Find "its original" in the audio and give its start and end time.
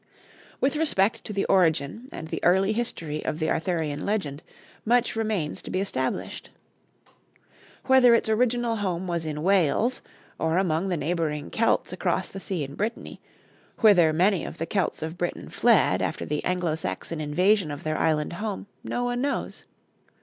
8.15-8.77